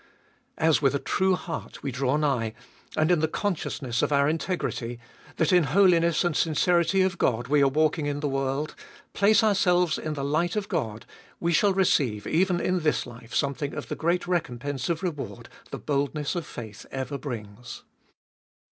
As 0.57 0.81
with 0.81 0.95
a 0.95 0.99
true 0.99 1.35
heart 1.35 1.83
we 1.83 1.91
draw 1.91 2.17
nigh, 2.17 2.55
and 2.97 3.11
in 3.11 3.19
the 3.19 3.27
consciousness 3.27 4.01
of 4.01 4.11
our 4.11 4.27
integrity, 4.27 4.99
that 5.35 5.53
in 5.53 5.65
holiness 5.65 6.23
and 6.23 6.35
sincerity 6.35 7.03
of 7.03 7.19
God 7.19 7.49
we 7.49 7.61
are 7.61 7.67
walking 7.67 8.07
in 8.07 8.19
the 8.19 8.27
world, 8.27 8.73
place 9.13 9.43
ourselves 9.43 9.99
in 9.99 10.15
the 10.15 10.23
light 10.25 10.55
of 10.55 10.67
God, 10.69 11.05
we 11.39 11.51
shall 11.51 11.75
receive 11.75 12.25
even 12.25 12.59
in 12.59 12.79
this 12.79 13.05
life 13.05 13.35
something 13.35 13.75
of 13.75 13.89
the 13.89 13.95
great 13.95 14.25
recompense 14.25 14.89
of 14.89 15.03
reward 15.03 15.49
the 15.69 15.77
boldness 15.77 16.33
of 16.33 16.47
faith 16.47 16.87
ever 16.89 17.19
brings. 17.19 17.83